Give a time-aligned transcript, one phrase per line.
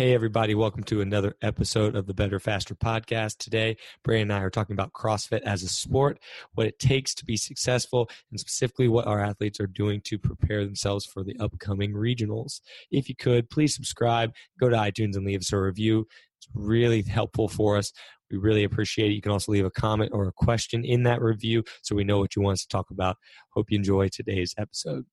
[0.00, 3.36] Hey, everybody, welcome to another episode of the Better Faster podcast.
[3.36, 6.18] Today, Brandon and I are talking about CrossFit as a sport,
[6.54, 10.64] what it takes to be successful, and specifically what our athletes are doing to prepare
[10.64, 12.62] themselves for the upcoming regionals.
[12.90, 16.08] If you could, please subscribe, go to iTunes and leave us a review.
[16.38, 17.92] It's really helpful for us.
[18.30, 19.16] We really appreciate it.
[19.16, 22.20] You can also leave a comment or a question in that review so we know
[22.20, 23.18] what you want us to talk about.
[23.50, 25.04] Hope you enjoy today's episode.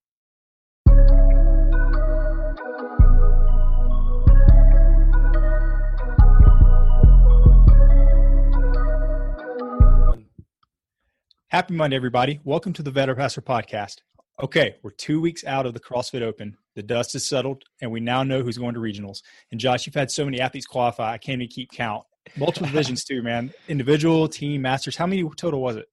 [11.49, 12.41] Happy Monday, everybody.
[12.43, 14.01] Welcome to the Better Faster podcast.
[14.43, 16.57] Okay, we're two weeks out of the CrossFit Open.
[16.75, 19.21] The dust is settled, and we now know who's going to regionals.
[19.49, 22.03] And Josh, you've had so many athletes qualify, I can't even keep count.
[22.35, 23.53] Multiple divisions too, man.
[23.69, 24.97] Individual, team, masters.
[24.97, 25.87] How many total was it?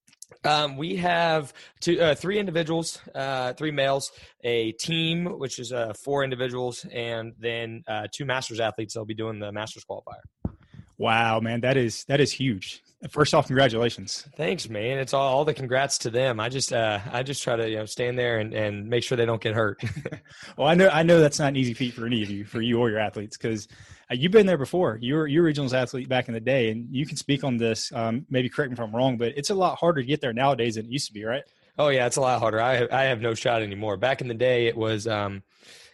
[0.44, 4.11] Um, we have two, uh, three individuals, uh, three males,
[4.42, 8.94] a team, which is uh, four individuals, and then uh, two masters athletes.
[8.94, 10.52] They'll be doing the masters qualifier.
[10.98, 12.82] Wow, man, that is that is huge.
[13.10, 14.27] First off, congratulations.
[14.34, 14.98] Thanks, man.
[14.98, 16.40] It's all, all the congrats to them.
[16.40, 19.16] I just uh, I just try to you know stand there and, and make sure
[19.16, 19.83] they don't get hurt.
[20.56, 22.62] well, I know I know that's not an easy feat for any of you, for
[22.62, 23.68] you or your athletes, because
[24.10, 24.98] uh, you've been there before.
[25.02, 27.92] You're you're regionals athlete back in the day, and you can speak on this.
[27.92, 30.33] Um, maybe correct me if I'm wrong, but it's a lot harder to get there
[30.33, 31.42] nowadays than it used to be, right?
[31.77, 32.60] Oh yeah, it's a lot harder.
[32.60, 33.96] I I have no shot anymore.
[33.96, 35.42] Back in the day, it was um,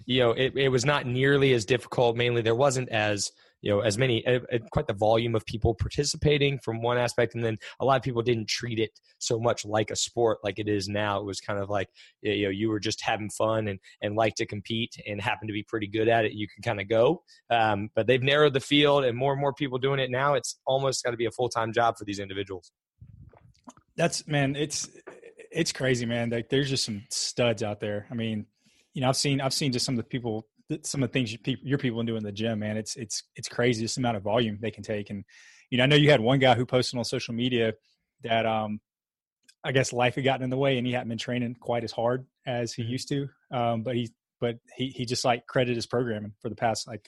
[0.07, 2.17] you know, it, it was not nearly as difficult.
[2.17, 4.41] Mainly, there wasn't as you know as many uh,
[4.71, 8.23] quite the volume of people participating from one aspect and then a lot of people
[8.23, 11.21] didn't treat it so much like a sport like it is now.
[11.21, 11.89] It was kind of like
[12.23, 15.53] you know you were just having fun and and like to compete and happen to
[15.53, 16.33] be pretty good at it.
[16.33, 19.53] You can kind of go um, but they've narrowed the field and more and more
[19.53, 20.35] people doing it now.
[20.35, 22.73] It's almost got to be a full-time job for these individuals.
[23.97, 24.89] That's man it's
[25.53, 26.31] it's crazy man.
[26.31, 28.07] Like there's just some studs out there.
[28.11, 28.47] I mean
[28.95, 30.47] you know i've seen i've seen just some of the people
[30.83, 33.49] some of the things you, your people do in the gym, man, it's it's it's
[33.49, 35.11] crazy just the amount of volume they can take.
[35.11, 35.25] And
[35.71, 37.75] you know, I know you had one guy who posted on social media
[38.23, 38.81] that um,
[39.65, 41.93] I guess life had gotten in the way, and he hadn't been training quite as
[41.93, 42.93] hard as he mm-hmm.
[42.93, 43.29] used to.
[43.53, 44.11] Um, but he
[44.41, 47.07] but he he just like credited his programming for the past like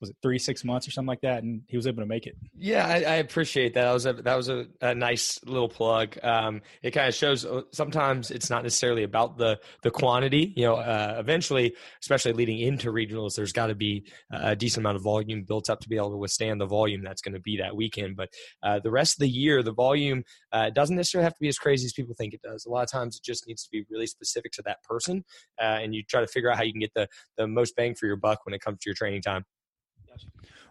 [0.00, 2.26] was it three six months or something like that and he was able to make
[2.26, 2.36] it.
[2.56, 3.84] Yeah i, I appreciate that.
[3.84, 6.18] That was a that was a, a nice little plug.
[6.22, 10.64] Um, it kind of shows uh, sometimes it's not necessarily about the the quantity you
[10.64, 15.02] know uh, eventually especially leading into regionals there's got to be a decent amount of
[15.02, 17.74] volume built up to be able to withstand the volume that's going to be that
[17.74, 18.16] weekend.
[18.16, 18.30] But
[18.62, 21.58] uh, the rest of the year the volume uh, doesn't necessarily have to be as
[21.58, 22.66] crazy as people think it does.
[22.66, 25.24] A lot of times it just needs to be really specific to that person
[25.60, 27.94] uh, and you try to figure out how you can get the the most bang
[27.94, 29.44] for your buck when it comes to your training time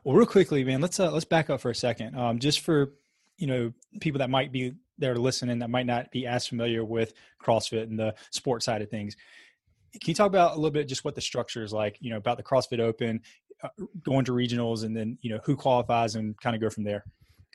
[0.04, 2.94] well, real quickly, man, let's uh, let's back up for a second, um, just for
[3.38, 7.14] you know people that might be there listening that might not be as familiar with
[7.44, 9.16] CrossFit and the sport side of things.
[9.94, 11.98] Can you talk about a little bit just what the structure is like?
[12.00, 13.22] You know, about the CrossFit Open,
[13.62, 13.70] uh,
[14.04, 17.04] going to regionals, and then you know who qualifies and kind of go from there.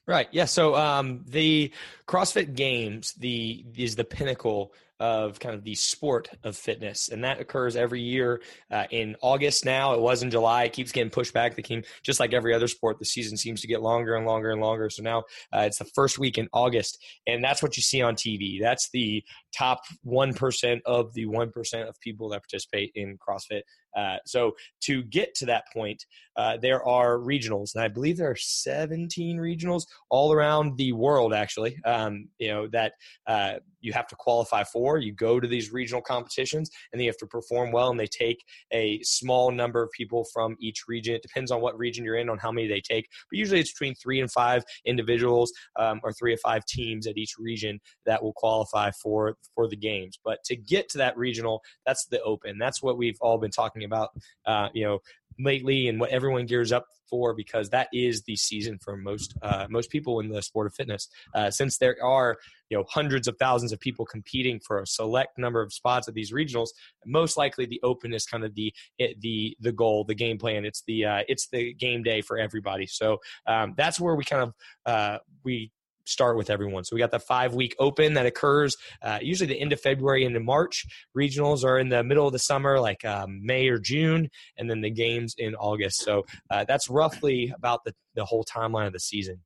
[0.06, 0.28] Right.
[0.32, 0.46] Yeah.
[0.46, 1.72] So um, the
[2.06, 7.40] CrossFit Games the is the pinnacle of kind of the sport of fitness, and that
[7.40, 8.40] occurs every year
[8.70, 9.64] uh, in August.
[9.64, 10.62] Now it was in July.
[10.62, 11.56] It keeps getting pushed back.
[11.56, 14.52] The team, just like every other sport, the season seems to get longer and longer
[14.52, 14.88] and longer.
[14.90, 18.14] So now uh, it's the first week in August, and that's what you see on
[18.14, 18.60] TV.
[18.60, 23.62] That's the top one percent of the one percent of people that participate in CrossFit.
[23.96, 24.52] Uh, so
[24.82, 26.06] to get to that point,
[26.36, 31.34] uh, there are regionals, and I believe there are 17 regionals all around the world.
[31.34, 32.92] Actually, um, you know that
[33.26, 34.98] uh, you have to qualify for.
[34.98, 38.06] You go to these regional competitions and then you have to perform well, and they
[38.06, 41.14] take a small number of people from each region.
[41.14, 43.72] It depends on what region you're in, on how many they take, but usually it's
[43.72, 48.22] between three and five individuals um, or three or five teams at each region that
[48.22, 50.18] will qualify for for the games.
[50.24, 52.58] But to get to that regional, that's the open.
[52.58, 54.10] That's what we've all been talking about.
[54.46, 54.98] Uh, you know,
[55.38, 59.66] lately and what everyone gears up for because that is the season for most uh,
[59.68, 61.08] most people in the sport of fitness.
[61.34, 62.38] Uh, since there are
[62.70, 66.14] you know hundreds of thousands of people competing for a select number of spots at
[66.14, 66.68] these regionals,
[67.04, 70.64] most likely the open is kind of the the the goal, the game plan.
[70.64, 72.86] It's the uh, it's the game day for everybody.
[72.86, 74.54] So um, that's where we kind of
[74.86, 75.70] uh, we
[76.04, 76.84] start with everyone.
[76.84, 80.24] So we got the five week open that occurs uh, usually the end of February
[80.24, 80.84] into March.
[81.16, 84.80] Regionals are in the middle of the summer, like um, May or June, and then
[84.80, 86.02] the games in August.
[86.02, 89.40] So uh, that's roughly about the, the whole timeline of the season.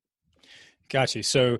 [0.89, 1.23] Gotcha.
[1.23, 1.57] So,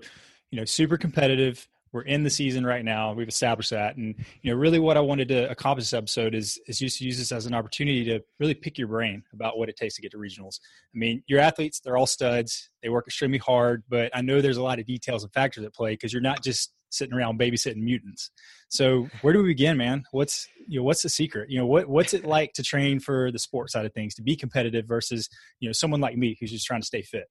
[0.50, 3.12] you know, super competitive we're in the season right now.
[3.12, 6.60] We've established that, and you know, really, what I wanted to accomplish this episode is
[6.66, 9.68] is just to use this as an opportunity to really pick your brain about what
[9.68, 10.60] it takes to get to regionals.
[10.94, 12.70] I mean, your athletes, they're all studs.
[12.82, 15.74] They work extremely hard, but I know there's a lot of details and factors at
[15.74, 18.30] play because you're not just sitting around babysitting mutants.
[18.68, 20.04] So, where do we begin, man?
[20.10, 21.50] What's you know, what's the secret?
[21.50, 24.22] You know, what what's it like to train for the sport side of things, to
[24.22, 25.28] be competitive versus
[25.60, 27.24] you know someone like me who's just trying to stay fit?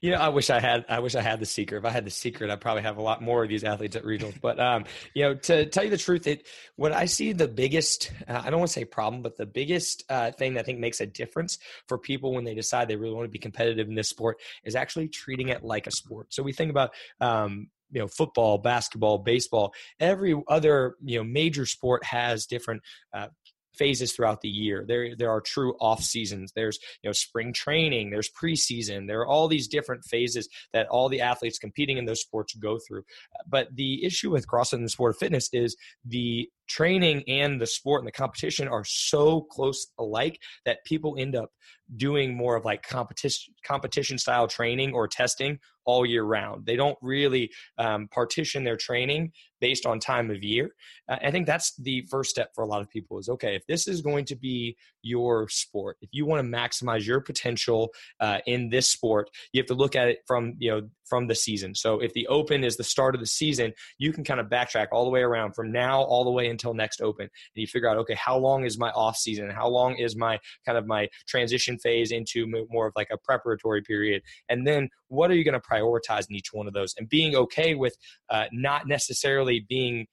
[0.00, 0.84] You know, I wish I had.
[0.88, 1.78] I wish I had the secret.
[1.78, 4.04] If I had the secret, I'd probably have a lot more of these athletes at
[4.04, 4.40] regionals.
[4.40, 4.84] But um,
[5.14, 6.46] you know, to tell you the truth, it
[6.76, 8.12] what I see the biggest.
[8.28, 10.78] Uh, I don't want to say problem, but the biggest uh, thing that I think
[10.78, 11.58] makes a difference
[11.88, 14.74] for people when they decide they really want to be competitive in this sport is
[14.74, 16.32] actually treating it like a sport.
[16.32, 16.90] So we think about
[17.20, 22.82] um, you know football basketball baseball every other you know major sport has different
[23.12, 23.28] uh,
[23.76, 24.84] phases throughout the year.
[24.86, 26.52] There there are true off seasons.
[26.54, 28.10] There's you know spring training.
[28.10, 29.06] There's preseason.
[29.06, 32.78] There are all these different phases that all the athletes competing in those sports go
[32.78, 33.04] through.
[33.46, 37.66] But the issue with CrossFit and the sport of fitness is the training and the
[37.66, 41.50] sport and the competition are so close alike that people end up
[41.96, 46.66] doing more of like competition competition style training or testing all year round.
[46.66, 50.74] They don't really um, partition their training based on time of year.
[51.08, 53.64] Uh, I think that's the first step for a lot of people is okay, if
[53.66, 57.90] this is going to be your sport, if you want to maximize your potential
[58.20, 61.34] uh, in this sport, you have to look at it from, you know, from the
[61.34, 61.74] season.
[61.74, 64.88] So if the open is the start of the season, you can kind of backtrack
[64.90, 67.24] all the way around from now all the way until next open.
[67.24, 69.50] And you figure out, okay, how long is my off season?
[69.50, 73.82] How long is my kind of my transition phase into more of like a preparatory
[73.82, 74.22] period?
[74.48, 76.94] And then what are you going to prioritize in each one of those?
[76.96, 77.96] And being okay with
[78.30, 80.06] uh, not necessarily being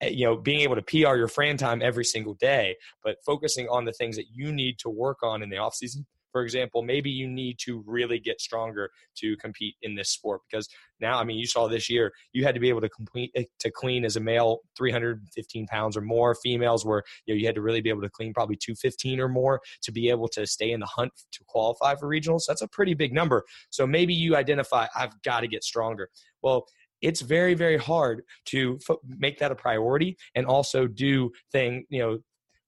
[0.00, 3.68] eh, you know being able to pr your Fran time every single day but focusing
[3.68, 6.82] on the things that you need to work on in the off season for example,
[6.82, 10.68] maybe you need to really get stronger to compete in this sport because
[11.00, 13.44] now, I mean, you saw this year, you had to be able to complete eh,
[13.60, 16.34] to clean as a male 315 pounds or more.
[16.34, 19.28] Females were, you know, you had to really be able to clean probably 215 or
[19.28, 22.42] more to be able to stay in the hunt to qualify for regionals.
[22.46, 23.44] That's a pretty big number.
[23.70, 26.10] So maybe you identify, I've got to get stronger.
[26.42, 26.66] Well,
[27.02, 32.18] it's very very hard to make that a priority and also do thing you know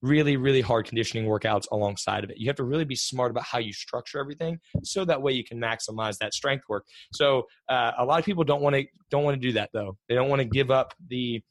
[0.03, 2.37] really, really hard conditioning workouts alongside of it.
[2.37, 5.43] You have to really be smart about how you structure everything, so that way you
[5.43, 6.85] can maximize that strength work.
[7.13, 9.97] So uh, a lot of people don't want to don't want to do that though.
[10.07, 11.41] They don't want to give up the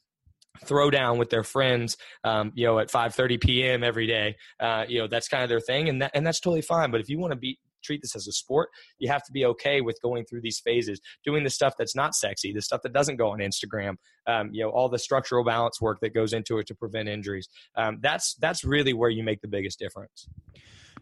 [0.65, 4.99] throw down with their friends um, you know at 5.30 p.m every day uh, you
[4.99, 7.17] know that's kind of their thing and that, and that's totally fine but if you
[7.17, 8.69] want to be treat this as a sport,
[8.99, 12.15] you have to be okay with going through these phases, doing the stuff that's not
[12.15, 13.95] sexy, the stuff that doesn't go on Instagram,
[14.27, 17.47] um, you know, all the structural balance work that goes into it to prevent injuries.
[17.75, 20.27] Um, that's that's really where you make the biggest difference.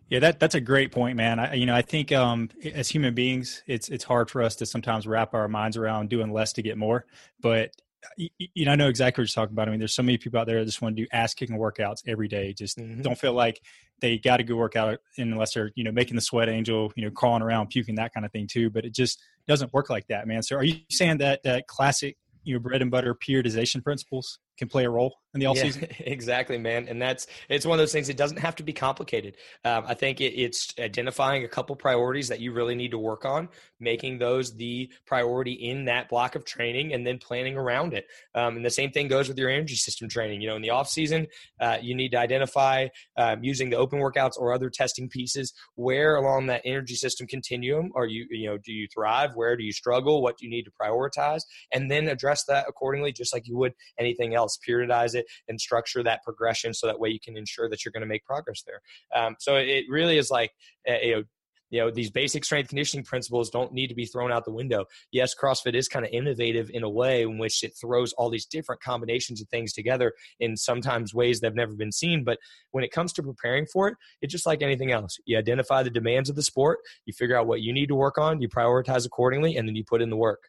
[0.10, 1.40] Yeah, that that's a great point, man.
[1.40, 4.66] I, you know, I think um, as human beings, it's it's hard for us to
[4.66, 7.06] sometimes wrap our minds around doing less to get more.
[7.40, 7.72] But
[8.18, 9.68] you know, I know exactly what you're talking about.
[9.68, 11.58] I mean, there's so many people out there that just want to do ass kicking
[11.58, 12.54] workouts every day.
[12.54, 13.02] Just mm-hmm.
[13.02, 13.62] don't feel like
[14.00, 17.04] they got to go work out unless they're, you know, making the sweat angel, you
[17.04, 18.70] know, crawling around, puking, that kind of thing too.
[18.70, 20.42] But it just doesn't work like that, man.
[20.42, 24.70] So are you saying that that classic, you know, bread and butter periodization principles can
[24.70, 25.82] play a role in the offseason.
[25.82, 26.88] Yeah, exactly, man.
[26.88, 28.10] And that's it's one of those things.
[28.10, 29.38] It doesn't have to be complicated.
[29.66, 33.26] Um, I think it, it's identifying a couple priorities that you really need to work
[33.26, 33.50] on,
[33.80, 38.06] making those the priority in that block of training, and then planning around it.
[38.36, 40.42] Um, and the same thing goes with your energy system training.
[40.42, 41.26] You know, in the off season,
[41.60, 42.88] uh, you need to identify
[43.18, 47.92] um, using the open workouts or other testing pieces where along that energy system continuum
[47.96, 48.28] are you.
[48.30, 49.32] You know, do you thrive?
[49.34, 50.22] Where do you struggle?
[50.22, 51.42] What do you need to prioritize?
[51.72, 54.51] And then address that accordingly, just like you would anything else.
[54.68, 58.02] Periodize it and structure that progression so that way you can ensure that you're going
[58.02, 58.82] to make progress there.
[59.16, 60.52] Um, so it really is like,
[60.90, 61.24] uh, you know,
[61.72, 64.86] you know these basic strength conditioning principles don't need to be thrown out the window.
[65.12, 68.46] Yes crossfit is kind of innovative in a way in which it throws all these
[68.46, 72.38] different combinations of things together in sometimes ways that have never been seen but
[72.72, 75.18] when it comes to preparing for it it's just like anything else.
[75.26, 78.18] You identify the demands of the sport you figure out what you need to work
[78.18, 80.44] on you prioritize accordingly and then you put in the work.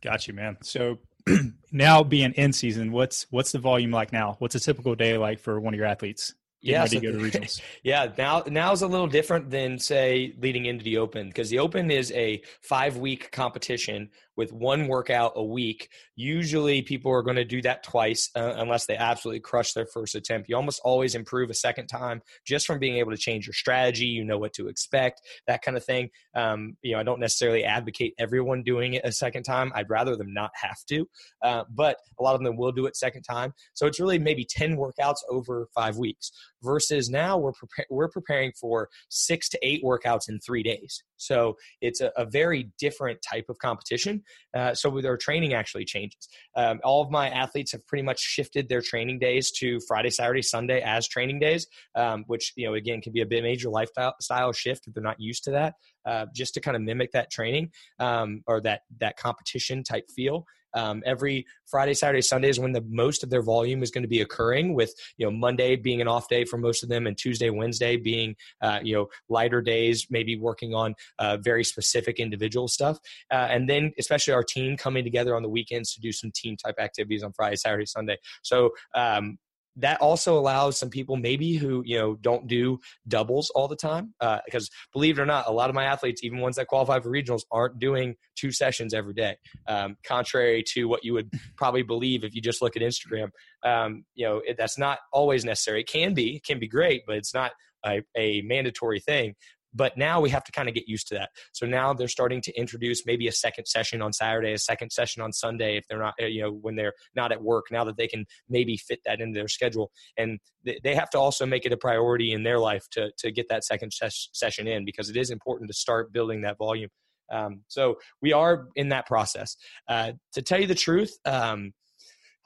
[0.00, 0.56] Got you man.
[0.62, 0.98] So
[1.72, 5.38] now being in season what's what's the volume like now what's a typical day like
[5.38, 7.00] for one of your athletes yeah, so,
[7.82, 8.12] yeah.
[8.16, 11.90] Now, now is a little different than say leading into the Open because the Open
[11.90, 15.88] is a five week competition with one workout a week.
[16.16, 20.14] Usually, people are going to do that twice uh, unless they absolutely crush their first
[20.14, 20.48] attempt.
[20.48, 24.06] You almost always improve a second time just from being able to change your strategy.
[24.06, 26.10] You know what to expect, that kind of thing.
[26.34, 29.72] Um, you know, I don't necessarily advocate everyone doing it a second time.
[29.74, 31.06] I'd rather them not have to,
[31.42, 33.52] uh, but a lot of them will do it second time.
[33.74, 36.30] So it's really maybe ten workouts over five weeks.
[36.62, 37.52] Versus now we're
[37.90, 41.02] we're preparing for six to eight workouts in three days.
[41.16, 44.21] So it's a, a very different type of competition.
[44.54, 46.28] Uh, so their training actually changes.
[46.56, 50.42] Um, all of my athletes have pretty much shifted their training days to Friday, Saturday,
[50.42, 54.52] Sunday as training days, um, which you know again can be a bit major lifestyle
[54.52, 55.74] shift if they're not used to that.
[56.04, 60.44] Uh, just to kind of mimic that training um, or that that competition type feel.
[60.74, 64.08] Um, every Friday, Saturday, Sunday is when the most of their volume is going to
[64.08, 64.74] be occurring.
[64.74, 67.96] With you know Monday being an off day for most of them, and Tuesday, Wednesday
[67.96, 72.98] being uh, you know lighter days, maybe working on uh, very specific individual stuff.
[73.30, 76.56] Uh, and then especially our team coming together on the weekends to do some team
[76.56, 78.16] type activities on Friday, Saturday, Sunday.
[78.42, 79.38] So um,
[79.76, 84.14] that also allows some people maybe who you know don't do doubles all the time
[84.20, 87.00] uh, because believe it or not a lot of my athletes even ones that qualify
[87.00, 89.36] for regionals aren't doing two sessions every day
[89.68, 93.30] um, contrary to what you would probably believe if you just look at instagram.
[93.64, 95.80] Um, you know it, that's not always necessary.
[95.80, 97.52] It can be it can be great but it's not
[97.84, 99.34] a, a mandatory thing
[99.74, 101.30] but now we have to kind of get used to that.
[101.52, 105.22] So now they're starting to introduce maybe a second session on Saturday, a second session
[105.22, 107.66] on Sunday if they're not, uh, you know, when they're not at work.
[107.70, 111.46] Now that they can maybe fit that into their schedule, and they have to also
[111.46, 114.84] make it a priority in their life to to get that second ses- session in
[114.84, 116.90] because it is important to start building that volume.
[117.32, 119.56] Um, so we are in that process.
[119.88, 121.72] Uh, to tell you the truth, um,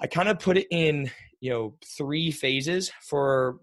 [0.01, 3.57] I kind of put it in you know three phases for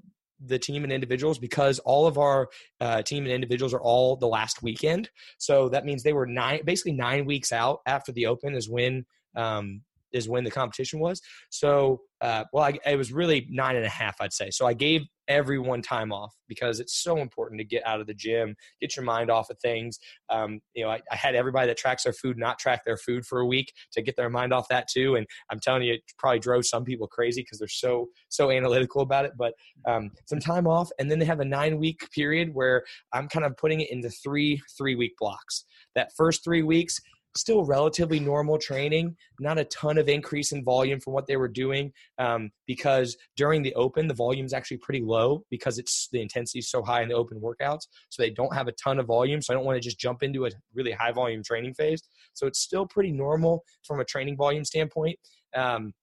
[0.45, 2.49] the team and individuals because all of our
[2.81, 5.09] uh, team and individuals are all the last weekend.
[5.37, 9.05] So that means they were nine, basically nine weeks out after the Open is when
[9.35, 9.81] um,
[10.11, 11.21] is when the competition was.
[11.49, 14.51] So, uh, well, I, it was really nine and a half, I'd say.
[14.51, 18.13] So I gave everyone time off because it's so important to get out of the
[18.13, 19.99] gym, get your mind off of things.
[20.29, 23.25] Um, you know, I, I, had everybody that tracks their food not track their food
[23.25, 25.15] for a week to get their mind off that too.
[25.15, 29.01] And I'm telling you, it probably drove some people crazy because they're so so analytical
[29.01, 29.33] about it.
[29.37, 29.53] But
[29.87, 33.45] um, some time off, and then they have a nine week period where I'm kind
[33.45, 35.65] of putting it into three three week blocks.
[35.95, 36.99] That first three weeks
[37.35, 41.47] still relatively normal training, not a ton of increase in volume from what they were
[41.47, 46.21] doing um, because during the open, the volume is actually pretty low because it's the
[46.21, 47.87] intensity is so high in the open workouts.
[48.09, 49.41] So they don't have a ton of volume.
[49.41, 52.01] So I don't want to just jump into a really high volume training phase.
[52.33, 55.17] So it's still pretty normal from a training volume standpoint.
[55.55, 55.93] Um,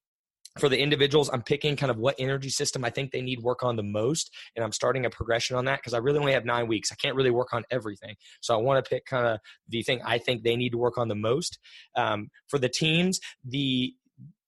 [0.61, 3.63] for the individuals, I'm picking kind of what energy system I think they need work
[3.63, 6.45] on the most, and I'm starting a progression on that because I really only have
[6.45, 6.91] nine weeks.
[6.93, 10.01] I can't really work on everything, so I want to pick kind of the thing
[10.05, 11.59] I think they need to work on the most.
[11.97, 13.95] Um, for the teams, the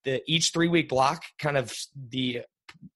[0.03, 1.73] the each three week block kind of
[2.09, 2.41] the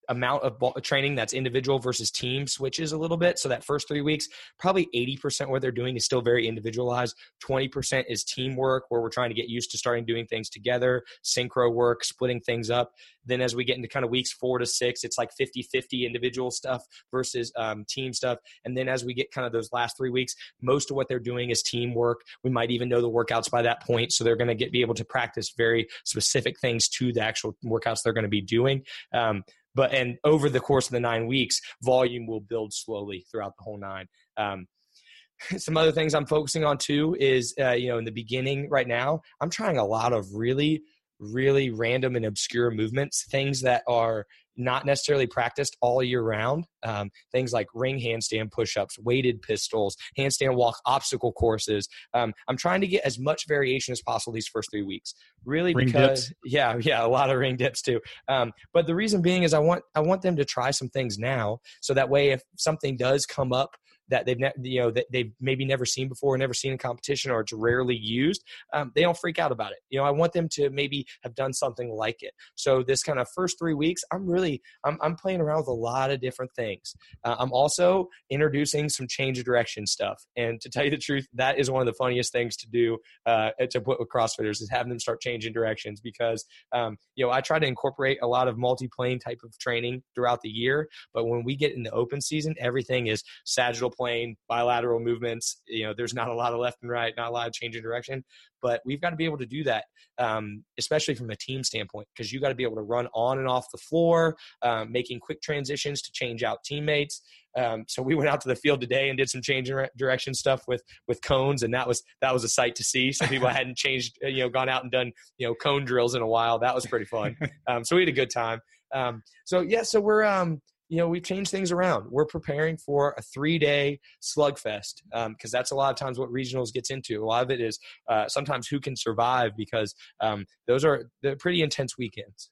[0.09, 3.39] amount of ball, training that's individual versus team switches a little bit.
[3.39, 7.15] So that first three weeks, probably 80% what they're doing is still very individualized.
[7.43, 11.73] 20% is teamwork where we're trying to get used to starting doing things together, synchro
[11.73, 12.93] work, splitting things up.
[13.25, 16.05] Then as we get into kind of weeks four to six, it's like 50 50
[16.05, 18.39] individual stuff versus um, team stuff.
[18.63, 21.19] And then as we get kind of those last three weeks, most of what they're
[21.19, 22.21] doing is teamwork.
[22.43, 24.13] We might even know the workouts by that point.
[24.13, 27.55] So they're going to get be able to practice very specific things to the actual
[27.65, 28.83] workouts they're going to be doing.
[29.13, 29.43] Um,
[29.77, 33.63] but and over the course of the nine weeks, volume will build slowly throughout the
[33.63, 34.07] whole nine.
[34.35, 34.67] Um,
[35.57, 38.87] some other things I'm focusing on too is uh, you know in the beginning right
[38.87, 40.81] now I'm trying a lot of really
[41.19, 44.25] really random and obscure movements, things that are
[44.57, 46.65] not necessarily practiced all year round.
[46.83, 51.87] Um, things like ring handstand push-ups, weighted pistols, handstand walk, obstacle courses.
[52.13, 55.13] Um, I'm trying to get as much variation as possible these first three weeks.
[55.45, 56.33] Really, ring because dips.
[56.45, 58.01] yeah, yeah, a lot of ring dips too.
[58.27, 61.17] Um, but the reason being is I want I want them to try some things
[61.17, 63.75] now, so that way if something does come up
[64.09, 67.31] that they've ne- you know that they've maybe never seen before, never seen in competition,
[67.31, 69.79] or it's rarely used, um, they don't freak out about it.
[69.89, 72.33] You know, I want them to maybe have done something like it.
[72.55, 75.73] So this kind of first three weeks, I'm really I'm, I'm playing around with a
[75.73, 76.95] lot of different things.
[77.23, 81.27] Uh, I'm also introducing some change of direction stuff, and to tell you the truth,
[81.33, 84.69] that is one of the funniest things to do uh, to put with CrossFitters is
[84.71, 88.47] having them start changing directions because um, you know I try to incorporate a lot
[88.47, 92.21] of multi-plane type of training throughout the year, but when we get in the open
[92.21, 95.61] season, everything is sagittal plane, bilateral movements.
[95.67, 97.75] You know, there's not a lot of left and right, not a lot of change
[97.75, 98.23] in direction,
[98.61, 99.85] but we've got to be able to do that,
[100.17, 103.39] um, especially from a team standpoint, because you got to be able to run on
[103.39, 107.21] and off the floor, um, making quick transitions to change out teammates.
[107.57, 110.33] Um, so we went out to the field today and did some change in direction
[110.33, 113.11] stuff with with cones, and that was that was a sight to see.
[113.11, 116.13] Some people hadn't changed, uh, you know, gone out and done you know cone drills
[116.13, 116.59] in a while.
[116.59, 117.35] That was pretty fun.
[117.67, 118.61] Um, so we had a good time.
[118.93, 123.13] Um, so yeah, so we're um, you know we've changed things around we're preparing for
[123.17, 127.23] a three day slugfest because um, that's a lot of times what regionals gets into
[127.23, 127.79] a lot of it is
[128.09, 132.49] uh, sometimes who can survive because um, those are pretty intense weekends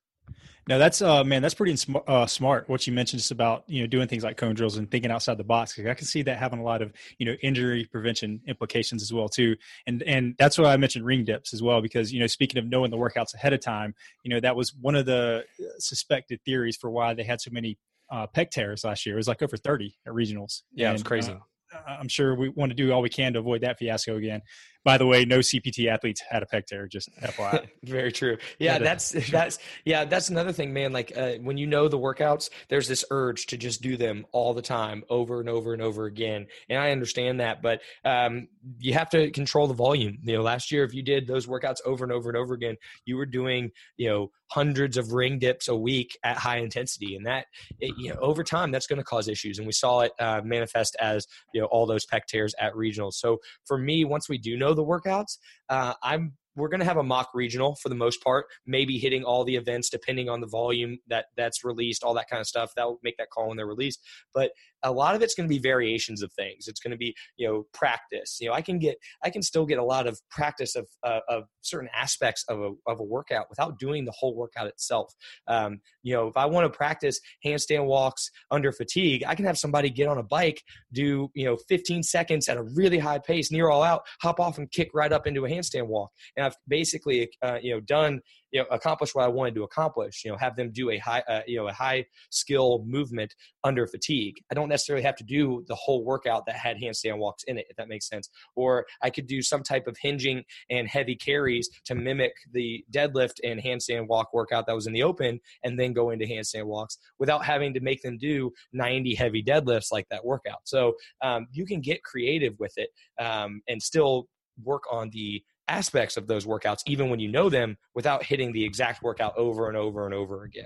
[0.67, 2.67] no, that's uh, man, that's pretty sm- uh, smart.
[2.67, 5.37] What you mentioned just about you know doing things like cone drills and thinking outside
[5.37, 5.77] the box.
[5.77, 9.29] I can see that having a lot of you know injury prevention implications as well
[9.29, 9.55] too.
[9.85, 12.65] And and that's why I mentioned ring dips as well because you know speaking of
[12.65, 16.39] knowing the workouts ahead of time, you know that was one of the uh, suspected
[16.45, 17.77] theories for why they had so many
[18.11, 19.15] uh, pec tears last year.
[19.15, 20.63] It was like over 30 at regionals.
[20.73, 21.31] Yeah, and, it was crazy.
[21.31, 24.41] Uh, I'm sure we want to do all we can to avoid that fiasco again.
[24.85, 26.87] By the way, no CPT athletes had a pec tear.
[26.87, 27.67] Just FYI.
[27.83, 28.37] Very true.
[28.59, 30.93] Yeah, that's that's yeah, that's another thing, man.
[30.93, 34.53] Like uh, when you know the workouts, there's this urge to just do them all
[34.53, 36.45] the time, over and over and over again.
[36.69, 40.19] And I understand that, but um, you have to control the volume.
[40.21, 42.75] You know, last year if you did those workouts over and over and over again,
[43.05, 47.25] you were doing you know hundreds of ring dips a week at high intensity, and
[47.25, 47.47] that
[47.79, 49.57] it, you know over time that's going to cause issues.
[49.57, 51.25] And we saw it uh, manifest as
[51.55, 53.13] you know all those pec tears at regionals.
[53.13, 55.37] So for me, once we do know the workouts.
[55.69, 59.23] Uh, I'm we're going to have a mock regional for the most part, maybe hitting
[59.23, 62.71] all the events depending on the volume that that's released, all that kind of stuff.
[62.75, 64.01] That will make that call when they're released.
[64.33, 64.51] But
[64.85, 66.67] a lot of it's going to be variations of things.
[66.67, 68.37] It's going to be you know practice.
[68.39, 71.19] You know, I can get I can still get a lot of practice of uh,
[71.27, 75.13] of certain aspects of a of a workout without doing the whole workout itself.
[75.47, 79.57] Um, you know, if I want to practice handstand walks under fatigue, I can have
[79.57, 80.61] somebody get on a bike,
[80.93, 84.57] do you know 15 seconds at a really high pace, near all out, hop off
[84.57, 88.21] and kick right up into a handstand walk, and I've basically uh, you know done
[88.51, 90.23] you know accomplish what I wanted to accomplish.
[90.23, 93.33] You know, have them do a high uh, you know a high skill movement
[93.63, 94.35] under fatigue.
[94.51, 97.65] I don't necessarily have to do the whole workout that had handstand walks in it,
[97.69, 98.29] if that makes sense.
[98.55, 103.35] Or I could do some type of hinging and heavy carries to mimic the deadlift
[103.43, 106.97] and handstand walk workout that was in the open, and then go into handstand walks
[107.19, 110.59] without having to make them do 90 heavy deadlifts like that workout.
[110.65, 114.27] So um, you can get creative with it um, and still
[114.63, 118.63] work on the aspects of those workouts even when you know them without hitting the
[118.63, 120.65] exact workout over and over and over again.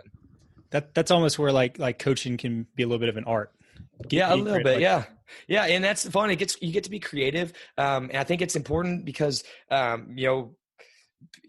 [0.72, 3.52] That that's almost where like like coaching can be a little bit of an art.
[4.04, 5.06] Get, yeah a little bit like, yeah.
[5.48, 8.42] Yeah and that's fun it gets you get to be creative um and i think
[8.42, 10.56] it's important because um you know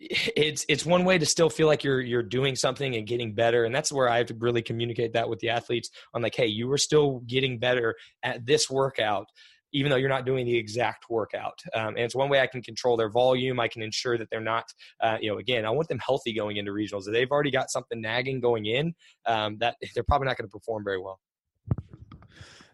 [0.05, 3.65] it's it's one way to still feel like you're you're doing something and getting better
[3.65, 6.47] and that's where i have to really communicate that with the athletes on like hey
[6.47, 9.27] you were still getting better at this workout
[9.73, 11.59] even though you're not doing the exact workout.
[11.75, 13.61] Um, and it's one way I can control their volume.
[13.61, 16.57] I can ensure that they're not, uh, you know, again, I want them healthy going
[16.57, 17.07] into regionals.
[17.07, 18.95] If they've already got something nagging going in,
[19.27, 21.21] um, that they're probably not going to perform very well.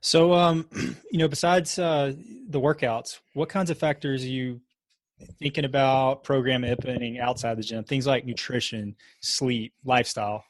[0.01, 0.69] So, um,
[1.11, 2.13] you know, besides uh,
[2.49, 4.61] the workouts, what kinds of factors are you
[5.39, 7.85] thinking about program implementing outside the gym?
[7.85, 10.45] Things like nutrition, sleep, lifestyle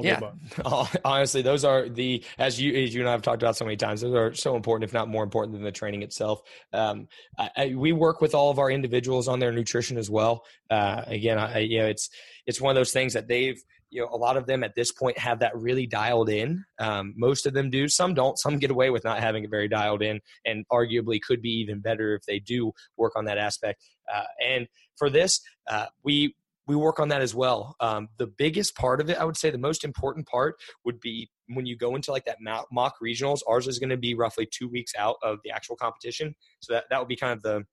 [0.00, 0.20] yeah,
[1.04, 3.76] honestly, those are the as you as you and I have talked about so many
[3.76, 4.00] times.
[4.00, 6.42] Those are so important, if not more important than the training itself.
[6.72, 10.44] Um, I, I, we work with all of our individuals on their nutrition as well.
[10.70, 12.10] Uh, again, I, you know, it's
[12.46, 14.90] it's one of those things that they've you know a lot of them at this
[14.90, 16.64] point have that really dialed in.
[16.78, 17.88] Um, most of them do.
[17.88, 18.38] Some don't.
[18.38, 21.80] Some get away with not having it very dialed in, and arguably could be even
[21.80, 23.84] better if they do work on that aspect.
[24.12, 24.66] Uh, and
[24.96, 25.40] for this,
[25.70, 26.34] uh, we
[26.66, 27.76] we work on that as well.
[27.80, 31.30] Um, the biggest part of it, I would say, the most important part would be
[31.48, 33.40] when you go into like that mock regionals.
[33.48, 36.84] Ours is going to be roughly two weeks out of the actual competition, so that
[36.90, 37.64] that would be kind of the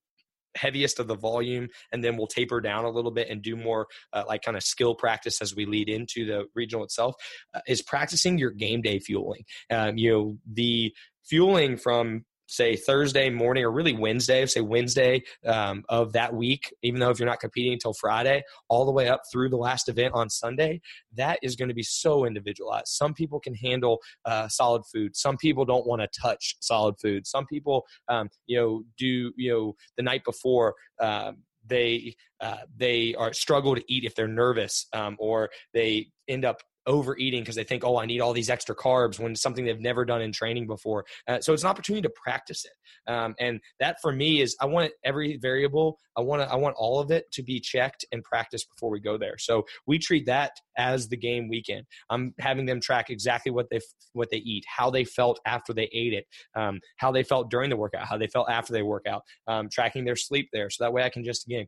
[0.56, 3.88] heaviest of the volume and then we'll taper down a little bit and do more
[4.13, 7.15] uh, like kind of skill practice as we lead into the regional itself
[7.54, 13.29] uh, is practicing your game day fueling um, you know the fueling from say Thursday
[13.29, 17.39] morning or really Wednesday, say Wednesday um, of that week, even though if you're not
[17.39, 20.81] competing until Friday, all the way up through the last event on Sunday,
[21.15, 22.88] that is going to be so individualized.
[22.88, 25.15] Some people can handle uh, solid food.
[25.15, 27.27] Some people don't want to touch solid food.
[27.27, 30.75] Some people, um, you know, do you know the night before.
[30.99, 36.45] Um, they uh, they are struggle to eat if they're nervous um, or they end
[36.45, 39.79] up overeating because they think, oh, I need all these extra carbs when something they've
[39.79, 41.05] never done in training before.
[41.27, 43.11] Uh, so it's an opportunity to practice it.
[43.11, 46.99] Um, and that for me is I want every variable, I want I want all
[46.99, 49.37] of it to be checked and practiced before we go there.
[49.37, 51.85] So we treat that as the game weekend.
[52.09, 53.79] I'm having them track exactly what they
[54.13, 57.69] what they eat, how they felt after they ate it, um, how they felt during
[57.69, 60.69] the workout, how they felt after they workout, um, tracking their sleep there.
[60.69, 61.67] So that way I can just again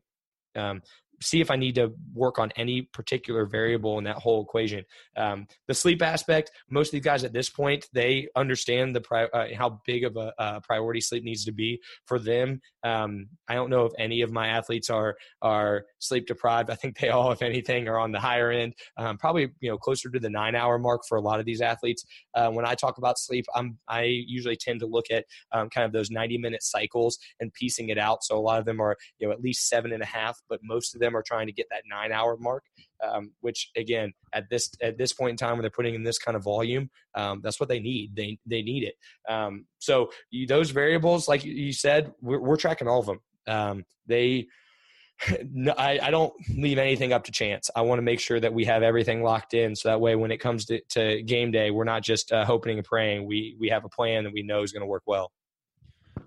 [0.56, 0.82] um,
[1.22, 4.84] see if I need to work on any particular variable in that whole equation.
[5.16, 9.28] Um, the sleep aspect, most of these guys at this point, they understand the pri-
[9.32, 12.60] uh, how big of a uh, priority sleep needs to be for them.
[12.84, 16.70] Um, I don't know if any of my athletes are are sleep deprived.
[16.70, 19.78] I think they all, if anything, are on the higher end, um, probably you know
[19.78, 22.04] closer to the nine hour mark for a lot of these athletes.
[22.34, 25.84] Uh, when I talk about sleep, I'm I usually tend to look at um, kind
[25.84, 28.24] of those 90 minute cycles and piecing it out.
[28.24, 30.60] So a lot of them are you know at least seven and a half, but
[30.62, 32.64] most of them are trying to get that nine hour mark.
[33.02, 36.18] Um, which again at this at this point in time when they're putting in this
[36.18, 38.94] kind of volume um, that's what they need they they need it
[39.28, 43.84] um, so you, those variables like you said we're, we're tracking all of them um,
[44.06, 44.46] they
[45.52, 47.70] no, I, I, don't leave anything up to chance.
[47.76, 50.30] I want to make sure that we have everything locked in, so that way when
[50.30, 53.26] it comes to, to game day, we're not just uh, hoping and praying.
[53.26, 55.30] We we have a plan that we know is going to work well.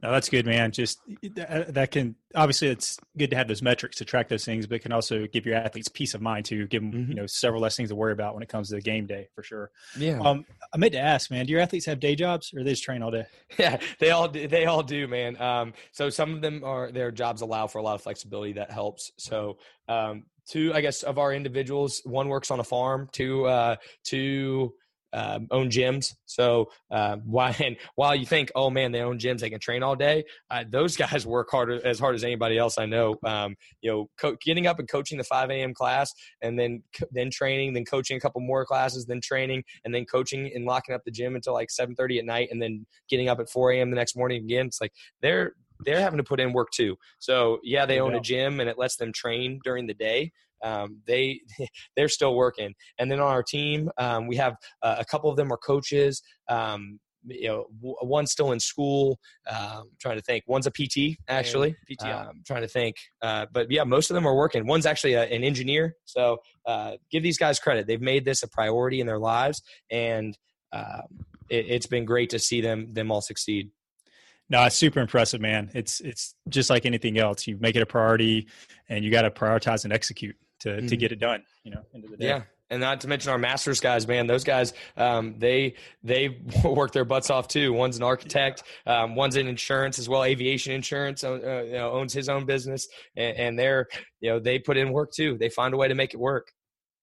[0.05, 0.71] No, that's good, man.
[0.71, 0.99] Just
[1.33, 4.83] that can obviously it's good to have those metrics to track those things, but it
[4.83, 7.09] can also give your athletes peace of mind to give them mm-hmm.
[7.09, 9.29] you know several less things to worry about when it comes to the game day
[9.33, 9.71] for sure.
[9.97, 10.19] Yeah.
[10.19, 12.83] Um, I meant to ask, man, do your athletes have day jobs or they just
[12.83, 13.25] train all day?
[13.57, 15.41] Yeah, they all do, they all do, man.
[15.41, 18.69] Um, so some of them are their jobs allow for a lot of flexibility that
[18.69, 19.11] helps.
[19.17, 23.77] So um, two, I guess, of our individuals, one works on a farm, two, uh,
[24.03, 24.73] two
[25.13, 26.13] uh, own gyms.
[26.25, 29.83] So uh, while and while you think, oh man, they own gyms, they can train
[29.83, 30.25] all day.
[30.49, 33.15] Uh, those guys work harder as hard as anybody else I know.
[33.25, 35.73] Um, you know, co- getting up and coaching the 5 a.m.
[35.73, 40.05] class, and then then training, then coaching a couple more classes, then training, and then
[40.05, 43.39] coaching and locking up the gym until like 7:30 at night, and then getting up
[43.39, 43.89] at 4 a.m.
[43.89, 44.67] the next morning again.
[44.67, 45.53] It's like they're
[45.85, 46.97] they're having to put in work too.
[47.19, 50.31] So yeah, they own a gym and it lets them train during the day
[50.65, 51.41] um, they
[51.95, 52.73] they're still working.
[52.97, 56.21] And then on our team, um, we have uh, a couple of them are coaches.
[56.49, 59.19] Um, you know, w- one's still in school.
[59.49, 60.43] Um, trying to think.
[60.47, 61.75] One's a PT actually.
[61.89, 62.05] PT.
[62.05, 62.95] Um, trying to think.
[63.21, 64.67] Uh, but yeah, most of them are working.
[64.67, 65.95] One's actually a, an engineer.
[66.05, 67.87] So uh, give these guys credit.
[67.87, 70.37] They've made this a priority in their lives, and
[70.73, 73.69] um, it, it's been great to see them them all succeed.
[74.47, 75.71] No, it's super impressive, man.
[75.73, 77.47] It's it's just like anything else.
[77.47, 78.47] You make it a priority,
[78.87, 80.87] and you got to prioritize and execute to mm-hmm.
[80.87, 81.43] to get it done.
[81.63, 82.27] You know, into the day.
[82.27, 84.27] Yeah, and not to mention our masters guys, man.
[84.27, 87.71] Those guys, um, they they work their butts off too.
[87.71, 91.23] One's an architect, um, one's in insurance as well, aviation insurance.
[91.23, 93.87] Uh, uh, you know, owns his own business, and, and, they're
[94.19, 95.37] you know they put in work too.
[95.37, 96.51] They find a way to make it work.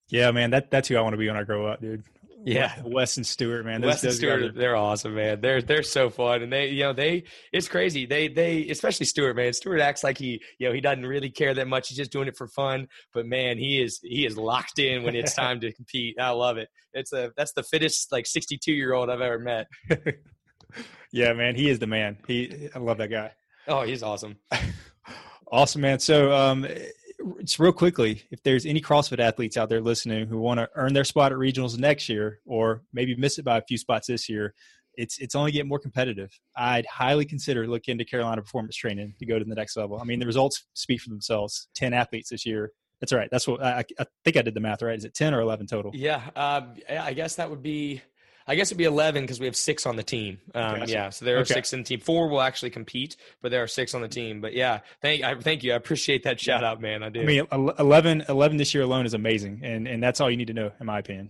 [0.09, 0.51] Yeah, man.
[0.51, 2.03] That that's who I want to be when I grow up, dude.
[2.45, 3.81] Yeah, Wes and Stewart, man.
[3.81, 4.51] Wes and Stewart, are...
[4.51, 5.39] they're awesome, man.
[5.39, 8.05] They're they're so fun, and they, you know, they it's crazy.
[8.05, 9.53] They they especially Stewart, man.
[9.53, 11.87] Stewart acts like he, you know, he doesn't really care that much.
[11.87, 12.87] He's just doing it for fun.
[13.13, 16.17] But man, he is he is locked in when it's time to compete.
[16.19, 16.69] I love it.
[16.93, 19.67] It's a that's the fittest like 62 year old I've ever met.
[21.11, 22.17] yeah, man, he is the man.
[22.27, 23.31] He I love that guy.
[23.67, 24.35] Oh, he's awesome.
[25.51, 25.99] awesome, man.
[25.99, 26.67] So, um,
[27.39, 30.93] just real quickly, if there's any CrossFit athletes out there listening who want to earn
[30.93, 34.29] their spot at regionals next year, or maybe miss it by a few spots this
[34.29, 34.53] year,
[34.95, 36.31] it's it's only getting more competitive.
[36.55, 39.99] I'd highly consider looking into Carolina Performance Training to go to the next level.
[39.99, 41.67] I mean, the results speak for themselves.
[41.75, 42.71] Ten athletes this year.
[42.99, 43.27] That's right.
[43.31, 44.97] That's what I, I think I did the math right.
[44.97, 45.91] Is it ten or eleven total?
[45.93, 48.01] Yeah, um, I guess that would be
[48.47, 50.39] I guess it'd be 11 because we have six on the team.
[50.53, 50.91] Um, gotcha.
[50.91, 51.53] Yeah, so there are okay.
[51.53, 51.99] six in the team.
[51.99, 54.41] Four will actually compete, but there are six on the team.
[54.41, 55.73] But yeah, thank I, thank you.
[55.73, 57.03] I appreciate that shout out, man.
[57.03, 57.21] I do.
[57.21, 60.47] I mean, 11, 11 this year alone is amazing, and and that's all you need
[60.47, 61.29] to know, in my opinion.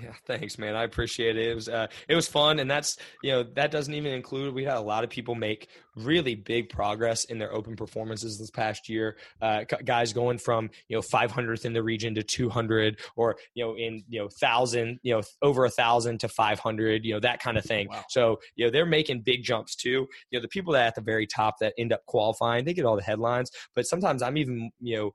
[0.00, 0.74] Yeah, thanks, man.
[0.74, 1.48] I appreciate it.
[1.48, 4.54] It was uh, it was fun, and that's you know that doesn't even include.
[4.54, 8.50] We had a lot of people make really big progress in their open performances this
[8.50, 9.16] past year.
[9.42, 13.76] Uh, guys going from you know 500th in the region to 200, or you know
[13.76, 17.58] in you know thousand, you know over a thousand to 500, you know that kind
[17.58, 17.88] of thing.
[17.88, 18.04] Wow.
[18.08, 20.06] So you know they're making big jumps too.
[20.30, 22.84] You know the people that at the very top that end up qualifying, they get
[22.86, 25.14] all the headlines, but sometimes I'm even you know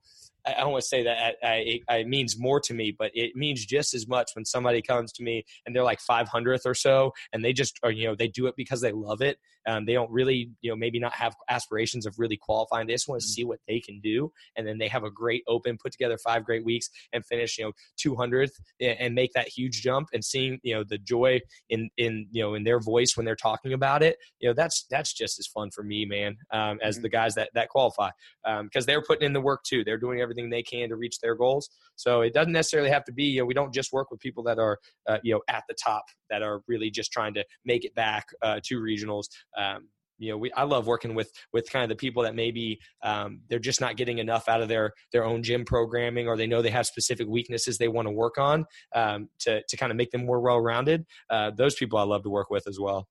[0.55, 3.35] I don't want to say that I, I, it means more to me, but it
[3.35, 7.13] means just as much when somebody comes to me and they're like 500th or so,
[7.33, 9.37] and they just are, you know, they do it because they love it.
[9.67, 12.87] Um, they don't really, you know, maybe not have aspirations of really qualifying.
[12.87, 13.33] They just want to mm-hmm.
[13.33, 16.45] see what they can do, and then they have a great open, put together five
[16.45, 20.07] great weeks, and finish, you know, 200th and make that huge jump.
[20.13, 23.35] And seeing, you know, the joy in in you know in their voice when they're
[23.35, 26.95] talking about it, you know, that's that's just as fun for me, man, um, as
[26.95, 27.03] mm-hmm.
[27.03, 28.09] the guys that that qualify
[28.43, 29.83] because um, they're putting in the work too.
[29.83, 31.69] They're doing everything they can to reach their goals.
[31.95, 33.23] So it doesn't necessarily have to be.
[33.23, 35.75] You know, we don't just work with people that are uh, you know at the
[35.75, 39.25] top that are really just trying to make it back uh, to regionals.
[39.57, 42.79] Um, you know, we I love working with with kind of the people that maybe
[43.03, 46.47] um, they're just not getting enough out of their their own gym programming, or they
[46.47, 49.95] know they have specific weaknesses they want to work on um, to to kind of
[49.95, 51.05] make them more well rounded.
[51.29, 53.07] Uh, those people I love to work with as well.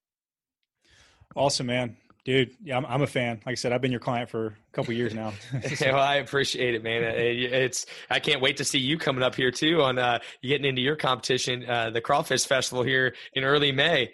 [1.34, 1.96] Awesome, man.
[2.26, 3.40] Dude, yeah, I'm, I'm, a fan.
[3.46, 5.32] Like I said, I've been your client for a couple years now.
[5.80, 7.04] well, I appreciate it, man.
[7.04, 10.82] It's I can't wait to see you coming up here too on uh, getting into
[10.82, 14.10] your competition, uh, the Crawfish Festival here in early May.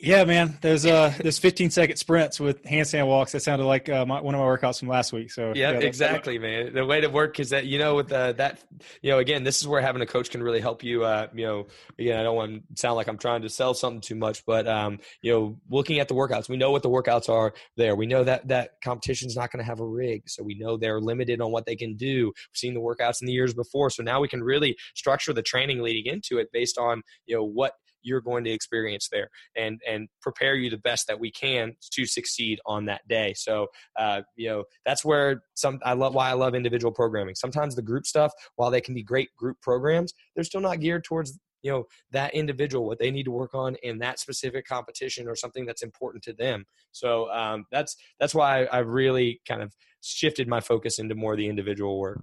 [0.00, 0.58] Yeah, man.
[0.60, 3.30] There's uh there's 15 second sprints with handstand walks.
[3.30, 5.30] That sounded like uh, my, one of my workouts from last week.
[5.30, 6.74] So yeah, yeah exactly, man.
[6.74, 8.60] The way to work is that you know with uh, that
[9.02, 11.04] you know again this is where having a coach can really help you.
[11.04, 14.00] Uh, you know, again I don't want to sound like I'm trying to sell something
[14.00, 17.28] too much, but um, you know, looking at the workouts, we know what the workouts
[17.28, 17.94] are there.
[17.94, 21.00] We know that that competition's not going to have a rig, so we know they're
[21.00, 22.26] limited on what they can do.
[22.26, 25.42] We've seen the workouts in the years before, so now we can really structure the
[25.42, 29.80] training leading into it based on you know what you're going to experience there and
[29.88, 33.34] and prepare you the best that we can to succeed on that day.
[33.34, 33.66] So
[33.98, 37.34] uh, you know that's where some i love why i love individual programming.
[37.34, 41.04] Sometimes the group stuff while they can be great group programs they're still not geared
[41.04, 45.26] towards you know that individual what they need to work on in that specific competition
[45.26, 46.64] or something that's important to them.
[46.92, 51.48] So um, that's that's why i really kind of shifted my focus into more the
[51.48, 52.20] individual work.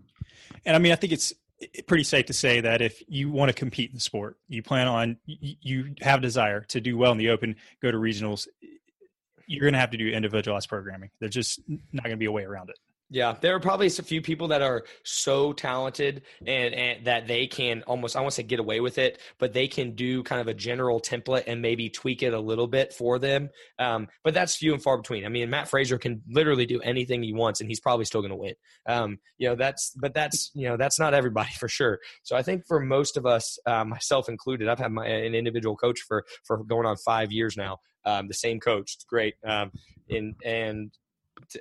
[0.65, 1.33] And i mean i think it's
[1.87, 4.87] pretty safe to say that if you want to compete in the sport, you plan
[4.87, 8.47] on you have desire to do well in the open, go to regionals,
[9.47, 11.09] you're going to have to do individualized programming.
[11.19, 11.59] There's just
[11.91, 12.77] not going to be a way around it.
[13.13, 17.45] Yeah, there are probably a few people that are so talented and, and that they
[17.45, 20.39] can almost I want to say get away with it, but they can do kind
[20.39, 23.49] of a general template and maybe tweak it a little bit for them.
[23.79, 25.25] Um, but that's few and far between.
[25.25, 28.31] I mean, Mat Fraser can literally do anything he wants, and he's probably still going
[28.31, 28.53] to win.
[28.87, 31.99] Um, you know, that's but that's you know that's not everybody for sure.
[32.23, 35.75] So I think for most of us, uh, myself included, I've had my, an individual
[35.75, 37.79] coach for for going on five years now.
[38.05, 39.35] Um, the same coach, it's great.
[39.45, 39.71] Um,
[40.09, 40.93] and and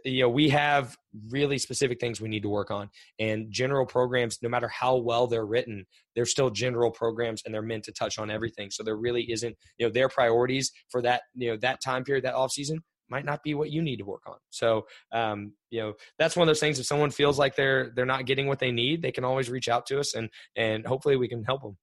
[0.05, 0.97] you know we have
[1.29, 2.89] really specific things we need to work on
[3.19, 7.63] and general programs no matter how well they're written they're still general programs and they're
[7.63, 8.71] meant to touch on everything.
[8.71, 12.25] So there really isn't you know their priorities for that you know that time period
[12.25, 14.37] that off season might not be what you need to work on.
[14.51, 18.07] So um, you know that's one of those things if someone feels like they're they're
[18.07, 21.17] not getting what they need they can always reach out to us and and hopefully
[21.17, 21.77] we can help them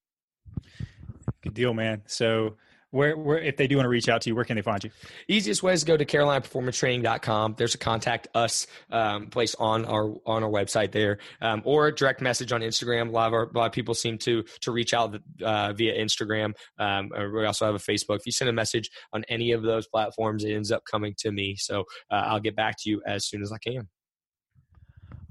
[1.43, 2.03] good deal man.
[2.07, 2.57] So
[2.91, 4.83] where, where if they do want to reach out to you, where can they find
[4.83, 4.91] you?
[5.27, 7.55] Easiest way is to go to carolinaperformancetraining.com.
[7.57, 12.21] There's a contact us um, place on our on our website there, um, or direct
[12.21, 13.09] message on Instagram.
[13.09, 15.93] A lot of our, a lot of people seem to to reach out uh, via
[15.97, 16.53] Instagram.
[16.79, 18.17] Um, we also have a Facebook.
[18.17, 21.31] If you send a message on any of those platforms, it ends up coming to
[21.31, 21.55] me.
[21.57, 23.87] So uh, I'll get back to you as soon as I can.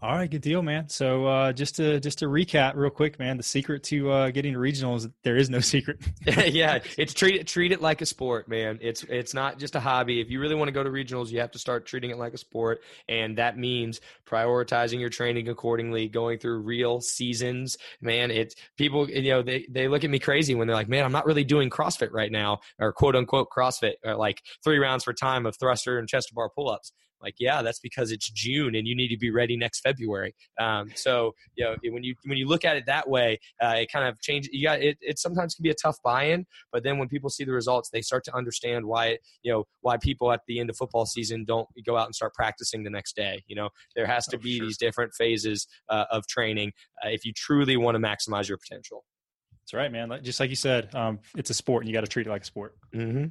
[0.02, 0.90] All right, good deal, man.
[0.90, 4.52] So uh, just to just to recap real quick, man, the secret to uh, getting
[4.52, 6.00] to regionals, there is no secret.
[6.26, 8.78] yeah, it's treat it treat it like a sport, man.
[8.82, 10.20] It's it's not just a hobby.
[10.20, 12.34] If you really want to go to regionals, you have to start treating it like
[12.34, 17.78] a sport, and that means prioritizing your training accordingly, going through real seasons.
[18.02, 21.06] Man, it's people, you know, they they look at me crazy when they're like, "Man,
[21.06, 25.04] I'm not really doing CrossFit right now," or quote unquote CrossFit, or like three rounds
[25.04, 28.74] for time of thruster and chest bar pull ups like yeah that's because it's june
[28.74, 32.38] and you need to be ready next february um, so you know when you when
[32.38, 35.18] you look at it that way uh, it kind of changes you got it, it
[35.18, 38.24] sometimes can be a tough buy-in but then when people see the results they start
[38.24, 41.96] to understand why you know why people at the end of football season don't go
[41.96, 44.66] out and start practicing the next day you know there has to oh, be sure.
[44.66, 46.72] these different phases uh, of training
[47.04, 49.04] uh, if you truly want to maximize your potential
[49.62, 52.06] that's right man just like you said um, it's a sport and you got to
[52.06, 53.26] treat it like a sport mm-hmm.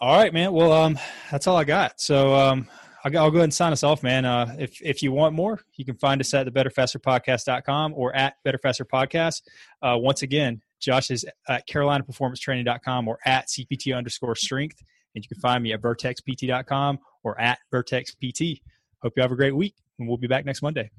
[0.00, 0.52] All right, man.
[0.52, 0.98] Well, um,
[1.30, 2.00] that's all I got.
[2.00, 2.66] So um,
[3.04, 4.24] I'll, go ahead and sign us off, man.
[4.24, 8.34] Uh, if if you want more, you can find us at the betterfasterpodcast.com or at
[8.46, 9.42] betterfaster podcast.
[9.82, 14.82] Uh, once again, Josh is at carolinaperformancetraining.com or at cpt underscore strength.
[15.14, 18.62] And you can find me at vertexpt.com or at vertexpt.
[19.02, 20.90] Hope you have a great week, and we'll be back next Monday.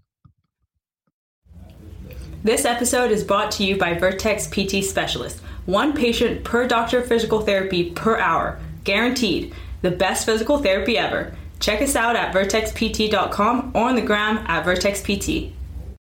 [2.43, 5.39] This episode is brought to you by Vertex PT Specialist.
[5.65, 9.53] One patient per doctor physical therapy per hour Guaranteed.
[9.81, 11.35] The best physical therapy ever.
[11.59, 15.53] Check us out at vertexpt.com or on the gram at vertexpt.